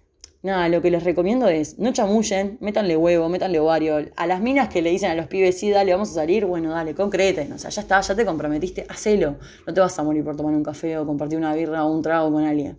Nada, 0.43 0.69
lo 0.69 0.81
que 0.81 0.91
les 0.91 1.03
recomiendo 1.03 1.49
es 1.49 1.79
no 1.79 1.93
chamullen, 1.93 2.59
métanle 2.61 2.97
huevo, 2.97 3.29
métanle 3.29 3.59
ovario. 3.59 3.97
A 4.17 4.27
las 4.27 4.41
minas 4.41 4.69
que 4.69 4.81
le 4.83 4.91
dicen 4.91 5.11
a 5.11 5.15
los 5.15 5.27
pibes, 5.27 5.59
sí, 5.59 5.71
dale, 5.71 5.93
vamos 5.93 6.11
a 6.11 6.15
salir, 6.15 6.45
bueno, 6.47 6.71
dale, 6.71 6.95
concreten. 6.95 7.53
O 7.53 7.59
sea, 7.59 7.71
ya 7.71 7.83
está, 7.83 8.01
ya 8.01 8.15
te 8.15 8.25
comprometiste, 8.25 8.87
hacelo. 8.89 9.37
No 9.67 9.75
te 9.75 9.81
vas 9.81 9.99
a 9.99 10.03
morir 10.05 10.25
por 10.25 10.37
tomar 10.37 10.55
un 10.55 10.63
café 10.63 10.99
o 10.99 11.07
compartir 11.07 11.39
una 11.39 11.55
birra 11.55 11.85
o 11.85 11.93
un 11.93 12.03
trago 12.03 12.33
con 12.33 12.45
alguien. 12.45 12.79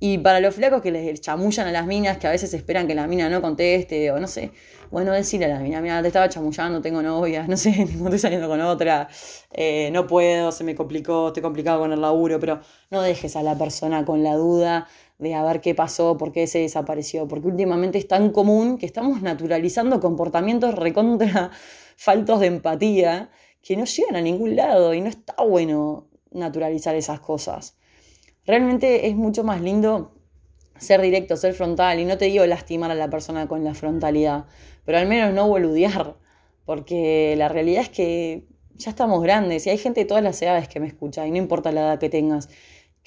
Y 0.00 0.18
para 0.18 0.38
los 0.38 0.54
flacos 0.54 0.80
que 0.80 0.92
les 0.92 1.20
chamullan 1.20 1.66
a 1.66 1.72
las 1.72 1.86
minas, 1.86 2.18
que 2.18 2.28
a 2.28 2.30
veces 2.30 2.54
esperan 2.54 2.86
que 2.86 2.94
la 2.94 3.08
mina 3.08 3.28
no 3.28 3.42
conteste, 3.42 4.12
o 4.12 4.20
no 4.20 4.28
sé, 4.28 4.52
bueno, 4.92 5.12
decirle 5.12 5.46
a 5.46 5.48
la 5.48 5.58
mina, 5.58 5.80
mira, 5.80 6.00
te 6.02 6.06
estaba 6.08 6.28
chamullando, 6.28 6.80
tengo 6.80 7.02
novia, 7.02 7.46
no 7.48 7.56
sé, 7.56 7.84
no 7.96 8.04
estoy 8.04 8.18
saliendo 8.20 8.48
con 8.48 8.60
otra, 8.60 9.08
eh, 9.52 9.90
no 9.92 10.06
puedo, 10.06 10.52
se 10.52 10.62
me 10.62 10.76
complicó, 10.76 11.28
estoy 11.28 11.42
complicado 11.42 11.80
con 11.80 11.92
el 11.92 12.00
laburo, 12.00 12.38
pero 12.38 12.60
no 12.90 13.02
dejes 13.02 13.34
a 13.34 13.42
la 13.42 13.56
persona 13.58 14.04
con 14.04 14.22
la 14.22 14.34
duda 14.36 14.86
de 15.18 15.34
a 15.34 15.42
ver 15.42 15.60
qué 15.60 15.74
pasó, 15.74 16.16
por 16.16 16.32
qué 16.32 16.46
se 16.46 16.60
desapareció, 16.60 17.26
porque 17.26 17.48
últimamente 17.48 17.98
es 17.98 18.06
tan 18.06 18.30
común 18.30 18.78
que 18.78 18.86
estamos 18.86 19.20
naturalizando 19.20 20.00
comportamientos 20.00 20.76
recontra 20.76 21.50
faltos 21.96 22.38
de 22.38 22.46
empatía 22.46 23.30
que 23.62 23.76
no 23.76 23.84
llegan 23.84 24.14
a 24.14 24.20
ningún 24.20 24.54
lado 24.54 24.94
y 24.94 25.00
no 25.00 25.08
está 25.08 25.34
bueno 25.42 26.06
naturalizar 26.30 26.94
esas 26.94 27.18
cosas. 27.20 27.77
Realmente 28.48 29.06
es 29.06 29.14
mucho 29.14 29.44
más 29.44 29.60
lindo 29.60 30.10
ser 30.78 31.00
directo, 31.00 31.36
ser 31.36 31.54
frontal, 31.54 32.00
y 32.00 32.04
no 32.04 32.18
te 32.18 32.24
digo 32.24 32.44
lastimar 32.46 32.90
a 32.90 32.96
la 32.96 33.08
persona 33.08 33.46
con 33.46 33.62
la 33.62 33.74
frontalidad, 33.74 34.46
pero 34.84 34.98
al 34.98 35.06
menos 35.06 35.32
no 35.32 35.46
boludear, 35.46 36.16
porque 36.64 37.36
la 37.38 37.48
realidad 37.48 37.82
es 37.82 37.90
que 37.90 38.48
ya 38.74 38.90
estamos 38.90 39.22
grandes 39.22 39.66
y 39.66 39.70
hay 39.70 39.78
gente 39.78 40.00
de 40.00 40.06
todas 40.06 40.24
las 40.24 40.40
edades 40.42 40.66
que 40.66 40.80
me 40.80 40.88
escucha 40.88 41.26
y 41.26 41.30
no 41.30 41.36
importa 41.36 41.72
la 41.72 41.82
edad 41.82 41.98
que 41.98 42.08
tengas 42.08 42.48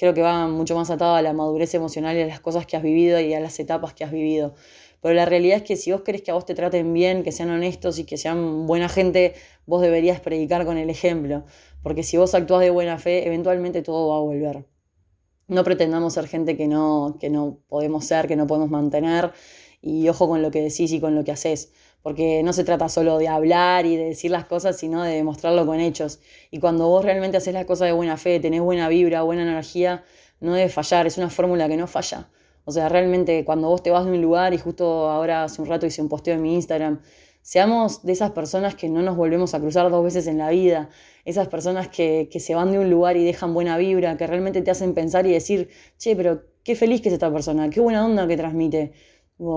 creo 0.01 0.13
que 0.15 0.21
va 0.24 0.48
mucho 0.48 0.75
más 0.75 0.89
atado 0.89 1.15
a 1.15 1.21
la 1.21 1.31
madurez 1.31 1.74
emocional 1.75 2.17
y 2.17 2.21
a 2.21 2.25
las 2.25 2.39
cosas 2.39 2.65
que 2.65 2.75
has 2.75 2.83
vivido 2.83 3.19
y 3.19 3.36
a 3.36 3.39
las 3.39 3.60
etapas 3.60 3.93
que 3.93 4.03
has 4.03 4.12
vivido. 4.12 4.55
Pero 5.01 5.13
la 5.13 5.25
realidad 5.25 5.57
es 5.57 5.63
que 5.63 5.75
si 5.75 5.91
vos 5.91 6.01
querés 6.01 6.24
que 6.24 6.31
a 6.31 6.33
vos 6.33 6.45
te 6.45 6.55
traten 6.55 6.91
bien, 6.93 7.24
que 7.24 7.31
sean 7.31 7.51
honestos 7.51 8.00
y 8.00 8.05
que 8.05 8.17
sean 8.17 8.65
buena 8.65 8.89
gente, 8.89 9.33
vos 9.67 9.81
deberías 9.81 10.19
predicar 10.19 10.65
con 10.65 10.77
el 10.77 10.89
ejemplo. 10.89 11.45
Porque 11.83 12.01
si 12.01 12.17
vos 12.17 12.33
actuás 12.33 12.62
de 12.62 12.71
buena 12.71 12.98
fe, 12.98 13.27
eventualmente 13.27 13.83
todo 13.83 14.10
va 14.10 14.17
a 14.17 14.19
volver. 14.21 14.65
No 15.51 15.63
pretendamos 15.63 16.13
ser 16.13 16.27
gente 16.27 16.58
que 16.58 16.67
no, 16.67 17.17
que 17.20 17.29
no 17.29 17.60
podemos 17.67 18.05
ser, 18.05 18.27
que 18.27 18.36
no 18.36 18.48
podemos 18.48 18.70
mantener. 18.70 19.31
Y 19.81 20.08
ojo 20.10 20.27
con 20.27 20.41
lo 20.41 20.51
que 20.51 20.62
decís 20.62 20.91
y 20.91 21.00
con 21.00 21.15
lo 21.15 21.24
que 21.24 21.31
haces 21.31 21.72
porque 22.01 22.41
no 22.43 22.53
se 22.53 22.63
trata 22.63 22.89
solo 22.89 23.17
de 23.17 23.27
hablar 23.27 23.86
y 23.86 23.96
de 23.96 24.05
decir 24.05 24.31
las 24.31 24.46
cosas, 24.46 24.77
sino 24.77 25.03
de 25.03 25.15
demostrarlo 25.15 25.65
con 25.65 25.79
hechos. 25.79 26.20
Y 26.50 26.60
cuando 26.60 26.88
vos 26.88 27.05
realmente 27.05 27.38
haces 27.38 27.53
las 27.53 27.65
cosas 27.65 27.88
de 27.88 27.91
buena 27.91 28.17
fe, 28.17 28.39
tenés 28.39 28.62
buena 28.62 28.89
vibra, 28.89 29.22
buena 29.22 29.43
energía, 29.43 30.03
no 30.39 30.53
debe 30.53 30.70
fallar, 30.70 31.05
es 31.05 31.17
una 31.17 31.29
fórmula 31.29 31.67
que 31.67 31.77
no 31.77 31.88
falla. 31.88 32.29
O 32.65 32.72
sea, 32.72 32.89
realmente 32.89 33.46
cuando 33.46 33.70
vos 33.70 33.84
te 33.84 33.91
vas 33.91 34.05
de 34.05 34.12
un 34.12 34.22
lugar, 34.22 34.53
y 34.53 34.58
justo 34.58 35.10
ahora 35.10 35.43
hace 35.43 35.62
un 35.62 35.67
rato 35.67 35.86
hice 35.86 36.01
un 36.01 36.10
posteo 36.10 36.36
en 36.36 36.41
mi 36.41 36.55
Instagram, 36.55 37.01
seamos 37.41 38.03
de 38.03 38.13
esas 38.13 38.31
personas 38.31 38.75
que 38.75 38.89
no 38.89 39.01
nos 39.01 39.17
volvemos 39.17 39.53
a 39.53 39.60
cruzar 39.60 39.89
dos 39.89 40.03
veces 40.03 40.27
en 40.27 40.38
la 40.38 40.50
vida, 40.50 40.89
esas 41.25 41.48
personas 41.48 41.88
que, 41.88 42.29
que 42.31 42.39
se 42.39 42.55
van 42.55 42.71
de 42.71 42.79
un 42.79 42.89
lugar 42.89 43.17
y 43.17 43.24
dejan 43.24 43.53
buena 43.53 43.77
vibra, 43.77 44.17
que 44.17 44.27
realmente 44.27 44.62
te 44.62 44.71
hacen 44.71 44.93
pensar 44.93 45.25
y 45.27 45.31
decir, 45.31 45.69
che, 45.98 46.15
pero 46.15 46.43
qué 46.63 46.75
feliz 46.75 47.01
que 47.01 47.10
es 47.10 47.13
esta 47.13 47.31
persona, 47.31 47.69
qué 47.69 47.79
buena 47.79 48.05
onda 48.05 48.27
que 48.27 48.38
transmite 48.38 48.93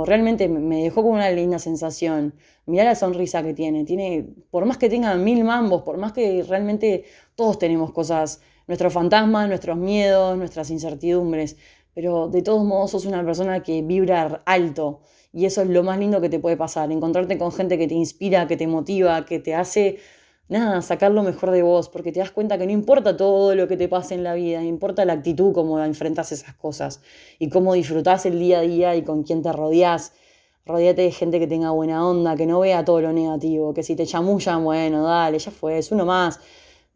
realmente 0.07 0.49
me 0.49 0.83
dejó 0.83 1.03
con 1.03 1.13
una 1.13 1.31
linda 1.31 1.59
sensación. 1.59 2.35
Mirá 2.67 2.85
la 2.85 2.95
sonrisa 2.95 3.43
que 3.43 3.53
tiene. 3.55 3.85
tiene. 3.85 4.27
Por 4.51 4.65
más 4.65 4.79
que 4.79 4.89
tenga 4.89 5.15
mil 5.17 5.45
mambos, 5.45 5.83
por 5.83 5.99
más 5.99 6.13
que 6.13 6.43
realmente 6.43 7.05
todos 7.35 7.59
tenemos 7.59 7.93
cosas, 7.93 8.41
nuestros 8.67 8.93
fantasmas, 8.93 9.49
nuestros 9.49 9.77
miedos, 9.77 10.39
nuestras 10.39 10.71
incertidumbres, 10.71 11.57
pero 11.95 12.29
de 12.29 12.43
todos 12.43 12.65
modos 12.65 12.91
sos 12.93 13.07
una 13.07 13.25
persona 13.25 13.63
que 13.63 13.83
vibra 13.83 14.43
alto. 14.45 15.01
Y 15.33 15.47
eso 15.47 15.63
es 15.63 15.69
lo 15.69 15.83
más 15.83 15.99
lindo 15.99 16.21
que 16.21 16.29
te 16.29 16.39
puede 16.39 16.57
pasar, 16.57 16.93
encontrarte 16.93 17.39
con 17.39 17.53
gente 17.53 17.79
que 17.79 17.89
te 17.89 17.95
inspira, 17.95 18.47
que 18.47 18.57
te 18.57 18.67
motiva, 18.67 19.25
que 19.25 19.39
te 19.41 19.55
hace 19.55 19.99
nada, 20.49 20.83
sacar 20.83 21.11
lo 21.11 21.23
mejor 21.23 21.51
de 21.51 21.63
vos, 21.63 21.89
porque 21.89 22.13
te 22.13 22.21
das 22.21 22.31
cuenta 22.31 22.59
que 22.59 22.67
no 22.67 22.73
importa 22.73 23.17
todo 23.17 23.55
lo 23.55 23.67
que 23.67 23.77
te 23.77 23.89
pase 23.89 24.15
en 24.15 24.25
la 24.25 24.35
vida, 24.35 24.63
importa 24.63 25.05
la 25.05 25.15
actitud, 25.15 25.53
cómo 25.53 25.83
enfrentas 25.83 26.33
esas 26.33 26.55
cosas 26.55 27.01
y 27.39 27.49
cómo 27.49 27.75
disfrutás 27.75 28.27
el 28.27 28.39
día 28.39 28.59
a 28.59 28.63
día 28.63 28.97
y 28.97 29.03
con 29.03 29.23
quién 29.23 29.43
te 29.43 29.53
rodeás. 29.53 30.13
Rodéate 30.67 31.03
de 31.03 31.13
gente 31.13 31.39
que 31.39 31.47
tenga 31.47 31.71
buena 31.71 32.07
onda, 32.09 32.37
que 32.37 32.47
no 32.47 32.61
vea 32.61 32.85
todo 32.85 33.01
lo 33.01 33.13
negativo, 33.13 33.75
que 33.75 33.83
si 33.83 33.97
te 33.97 34.07
chamullan, 34.07 34.65
bueno, 34.65 35.05
dale, 35.05 35.39
ya 35.39 35.51
fue, 35.51 35.79
es 35.79 35.93
uno 35.93 36.07
más. 36.07 36.41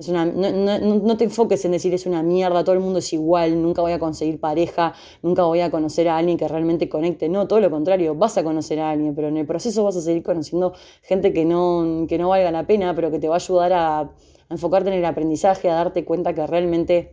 Es 0.00 0.06
una, 0.08 0.24
no, 0.24 1.16
te 1.16 1.24
enfoques 1.24 1.64
en 1.64 1.72
decir 1.72 1.92
es 1.92 2.06
una 2.06 2.22
mierda, 2.22 2.62
todo 2.62 2.76
el 2.76 2.80
mundo 2.80 3.00
es 3.00 3.12
igual, 3.12 3.60
nunca 3.60 3.82
voy 3.82 3.90
a 3.90 3.98
conseguir 3.98 4.38
pareja, 4.38 4.94
nunca 5.22 5.42
voy 5.42 5.58
a 5.58 5.72
conocer 5.72 6.08
a 6.08 6.16
alguien 6.16 6.38
que 6.38 6.46
realmente 6.46 6.88
conecte. 6.88 7.28
No, 7.28 7.48
todo 7.48 7.58
lo 7.58 7.68
contrario, 7.68 8.14
vas 8.14 8.38
a 8.38 8.44
conocer 8.44 8.78
a 8.78 8.90
alguien, 8.90 9.16
pero 9.16 9.26
en 9.26 9.38
el 9.38 9.44
proceso 9.44 9.82
vas 9.82 9.96
a 9.96 10.00
seguir 10.00 10.22
conociendo 10.22 10.72
gente 11.02 11.32
que 11.32 11.44
no, 11.44 12.06
que 12.08 12.16
no 12.16 12.28
valga 12.28 12.52
la 12.52 12.64
pena, 12.64 12.94
pero 12.94 13.10
que 13.10 13.18
te 13.18 13.26
va 13.26 13.34
a 13.34 13.38
ayudar 13.38 13.72
a, 13.72 14.10
enfocarte 14.50 14.88
en 14.88 14.98
el 14.98 15.04
aprendizaje, 15.04 15.68
a 15.68 15.74
darte 15.74 16.04
cuenta 16.04 16.32
que 16.32 16.46
realmente 16.46 17.12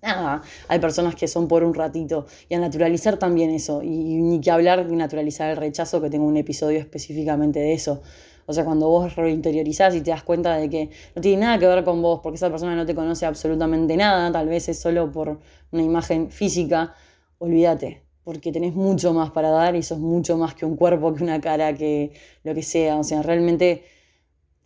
nada, 0.00 0.42
hay 0.68 0.78
personas 0.78 1.16
que 1.16 1.26
son 1.26 1.48
por 1.48 1.64
un 1.64 1.74
ratito 1.74 2.26
y 2.48 2.54
a 2.54 2.60
naturalizar 2.60 3.18
también 3.18 3.50
eso. 3.50 3.82
Y, 3.82 3.88
y 3.88 4.22
ni 4.22 4.40
que 4.40 4.52
hablar 4.52 4.86
de 4.86 4.94
naturalizar 4.94 5.50
el 5.50 5.56
rechazo, 5.56 6.00
que 6.00 6.08
tengo 6.08 6.26
un 6.26 6.36
episodio 6.36 6.78
específicamente 6.78 7.58
de 7.58 7.72
eso. 7.72 8.00
O 8.46 8.52
sea, 8.52 8.64
cuando 8.64 8.88
vos 8.88 9.14
reinteriorizás 9.16 9.94
y 9.94 10.00
te 10.00 10.10
das 10.10 10.22
cuenta 10.22 10.56
de 10.56 10.70
que 10.70 10.90
no 11.14 11.22
tiene 11.22 11.42
nada 11.42 11.58
que 11.58 11.66
ver 11.66 11.84
con 11.84 12.00
vos, 12.00 12.20
porque 12.22 12.36
esa 12.36 12.48
persona 12.50 12.76
no 12.76 12.86
te 12.86 12.94
conoce 12.94 13.26
absolutamente 13.26 13.96
nada, 13.96 14.30
tal 14.32 14.48
vez 14.48 14.68
es 14.68 14.78
solo 14.78 15.10
por 15.10 15.40
una 15.72 15.82
imagen 15.82 16.30
física, 16.30 16.94
olvídate, 17.38 18.02
porque 18.24 18.52
tenés 18.52 18.74
mucho 18.74 19.12
más 19.12 19.30
para 19.30 19.50
dar 19.50 19.76
y 19.76 19.82
sos 19.82 19.98
mucho 19.98 20.36
más 20.36 20.54
que 20.54 20.64
un 20.64 20.76
cuerpo, 20.76 21.14
que 21.14 21.22
una 21.22 21.40
cara, 21.40 21.74
que 21.74 22.12
lo 22.44 22.54
que 22.54 22.62
sea. 22.62 22.98
O 22.98 23.04
sea, 23.04 23.22
realmente 23.22 23.84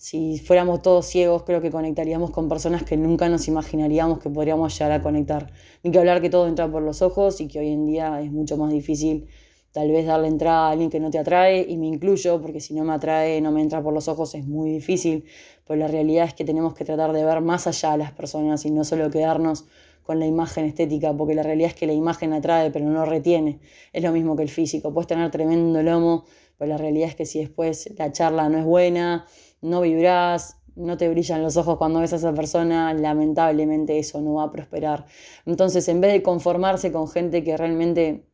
si 0.00 0.38
fuéramos 0.38 0.80
todos 0.80 1.04
ciegos, 1.04 1.42
creo 1.42 1.60
que 1.60 1.70
conectaríamos 1.70 2.30
con 2.30 2.49
personas 2.49 2.84
que 2.84 2.96
nunca 2.96 3.28
nos 3.28 3.49
imaginaríamos 3.49 4.18
que 4.18 4.30
podríamos 4.30 4.72
llegar 4.78 4.92
a 4.92 5.02
conectar. 5.02 5.52
Ni 5.82 5.90
que 5.90 5.99
hablar 5.99 6.22
que 6.22 6.30
todo 6.30 6.49
entra 6.49 6.72
por 6.72 6.82
los 6.82 7.02
ojos 7.02 7.38
y 7.42 7.49
que 7.49 7.58
hoy 7.58 7.68
en 7.68 7.84
día 7.87 8.18
es 8.22 8.32
mucho 8.32 8.56
más 8.56 8.72
difícil 8.72 9.28
tal 9.72 9.90
vez 9.90 10.06
darle 10.06 10.28
entrada 10.28 10.68
a 10.68 10.70
alguien 10.72 10.90
que 10.90 11.00
no 11.00 11.10
te 11.10 11.18
atrae, 11.18 11.64
y 11.68 11.76
me 11.76 11.86
incluyo, 11.86 12.40
porque 12.40 12.60
si 12.60 12.74
no 12.74 12.84
me 12.84 12.92
atrae, 12.92 13.40
no 13.40 13.52
me 13.52 13.62
entra 13.62 13.82
por 13.82 13.94
los 13.94 14.08
ojos, 14.08 14.34
es 14.34 14.46
muy 14.46 14.70
difícil, 14.70 15.24
pero 15.66 15.78
la 15.78 15.88
realidad 15.88 16.26
es 16.26 16.34
que 16.34 16.44
tenemos 16.44 16.74
que 16.74 16.84
tratar 16.84 17.12
de 17.12 17.24
ver 17.24 17.40
más 17.40 17.66
allá 17.66 17.92
a 17.92 17.96
las 17.96 18.12
personas 18.12 18.64
y 18.64 18.70
no 18.70 18.84
solo 18.84 19.10
quedarnos 19.10 19.66
con 20.02 20.18
la 20.18 20.26
imagen 20.26 20.64
estética, 20.64 21.16
porque 21.16 21.34
la 21.34 21.42
realidad 21.42 21.70
es 21.70 21.76
que 21.76 21.86
la 21.86 21.92
imagen 21.92 22.32
atrae, 22.32 22.70
pero 22.70 22.86
no 22.86 23.04
retiene. 23.04 23.60
Es 23.92 24.02
lo 24.02 24.10
mismo 24.10 24.34
que 24.34 24.42
el 24.42 24.48
físico, 24.48 24.92
puedes 24.92 25.06
tener 25.06 25.30
tremendo 25.30 25.82
lomo, 25.82 26.24
pero 26.58 26.70
la 26.70 26.76
realidad 26.76 27.08
es 27.08 27.14
que 27.14 27.26
si 27.26 27.38
después 27.38 27.88
la 27.96 28.10
charla 28.10 28.48
no 28.48 28.58
es 28.58 28.64
buena, 28.64 29.26
no 29.62 29.80
vibrás, 29.82 30.56
no 30.74 30.96
te 30.96 31.08
brillan 31.08 31.42
los 31.42 31.56
ojos 31.56 31.76
cuando 31.78 32.00
ves 32.00 32.12
a 32.12 32.16
esa 32.16 32.32
persona, 32.32 32.92
lamentablemente 32.94 33.98
eso 33.98 34.20
no 34.20 34.34
va 34.34 34.44
a 34.44 34.50
prosperar. 34.50 35.06
Entonces, 35.46 35.86
en 35.88 36.00
vez 36.00 36.12
de 36.12 36.22
conformarse 36.22 36.90
con 36.90 37.08
gente 37.08 37.44
que 37.44 37.56
realmente 37.56 38.24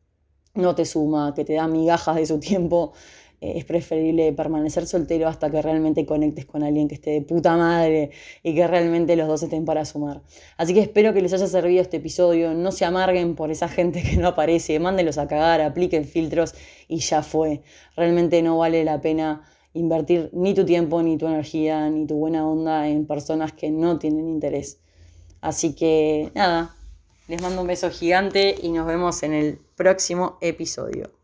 no 0.57 0.75
te 0.75 0.85
suma, 0.85 1.33
que 1.35 1.45
te 1.45 1.53
da 1.53 1.67
migajas 1.67 2.15
de 2.15 2.25
su 2.25 2.39
tiempo, 2.39 2.93
eh, 3.39 3.53
es 3.57 3.65
preferible 3.65 4.33
permanecer 4.33 4.87
soltero 4.87 5.27
hasta 5.27 5.51
que 5.51 5.61
realmente 5.61 6.07
conectes 6.07 6.45
con 6.45 6.63
alguien 6.63 6.87
que 6.87 6.95
esté 6.95 7.11
de 7.11 7.21
puta 7.21 7.55
madre 7.55 8.09
y 8.41 8.55
que 8.55 8.65
realmente 8.65 9.15
los 9.15 9.27
dos 9.27 9.43
estén 9.43 9.63
para 9.63 9.85
sumar. 9.85 10.21
Así 10.57 10.73
que 10.73 10.79
espero 10.81 11.13
que 11.13 11.21
les 11.21 11.33
haya 11.33 11.47
servido 11.47 11.81
este 11.81 11.97
episodio, 11.97 12.53
no 12.55 12.71
se 12.71 12.85
amarguen 12.85 13.35
por 13.35 13.51
esa 13.51 13.67
gente 13.69 14.01
que 14.01 14.17
no 14.17 14.29
aparece, 14.29 14.79
mándenlos 14.79 15.19
a 15.19 15.27
cagar, 15.27 15.61
apliquen 15.61 16.05
filtros 16.05 16.55
y 16.87 16.97
ya 16.97 17.21
fue. 17.21 17.61
Realmente 17.95 18.41
no 18.41 18.57
vale 18.57 18.83
la 18.83 19.01
pena 19.01 19.43
invertir 19.73 20.31
ni 20.33 20.55
tu 20.55 20.65
tiempo, 20.65 21.03
ni 21.03 21.17
tu 21.17 21.27
energía, 21.27 21.89
ni 21.89 22.07
tu 22.07 22.15
buena 22.15 22.47
onda 22.47 22.87
en 22.87 23.05
personas 23.05 23.53
que 23.53 23.69
no 23.69 23.99
tienen 23.99 24.27
interés. 24.29 24.79
Así 25.41 25.75
que 25.75 26.31
nada, 26.33 26.75
les 27.27 27.41
mando 27.41 27.61
un 27.61 27.67
beso 27.67 27.89
gigante 27.89 28.55
y 28.61 28.71
nos 28.71 28.87
vemos 28.87 29.23
en 29.23 29.33
el 29.33 29.59
próximo 29.75 30.37
episodio. 30.41 31.16